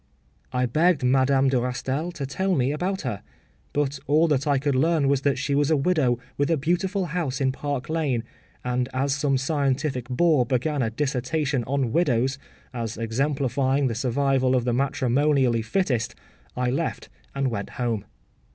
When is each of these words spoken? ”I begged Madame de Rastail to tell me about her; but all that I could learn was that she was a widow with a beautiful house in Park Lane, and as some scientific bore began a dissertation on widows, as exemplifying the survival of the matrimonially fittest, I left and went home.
”I 0.61 0.65
begged 0.65 1.03
Madame 1.03 1.47
de 1.49 1.57
Rastail 1.57 2.11
to 2.13 2.25
tell 2.25 2.55
me 2.55 2.71
about 2.71 3.01
her; 3.01 3.21
but 3.71 3.99
all 4.07 4.27
that 4.29 4.47
I 4.47 4.57
could 4.57 4.73
learn 4.73 5.07
was 5.07 5.21
that 5.21 5.37
she 5.37 5.53
was 5.53 5.69
a 5.69 5.77
widow 5.77 6.17
with 6.39 6.49
a 6.49 6.57
beautiful 6.57 7.05
house 7.13 7.39
in 7.39 7.51
Park 7.51 7.87
Lane, 7.87 8.23
and 8.63 8.89
as 8.95 9.13
some 9.13 9.37
scientific 9.37 10.09
bore 10.09 10.43
began 10.43 10.81
a 10.81 10.89
dissertation 10.89 11.63
on 11.65 11.91
widows, 11.91 12.39
as 12.73 12.97
exemplifying 12.97 13.85
the 13.89 13.93
survival 13.93 14.55
of 14.55 14.65
the 14.65 14.73
matrimonially 14.73 15.61
fittest, 15.61 16.15
I 16.57 16.71
left 16.71 17.09
and 17.35 17.51
went 17.51 17.69
home. 17.77 18.05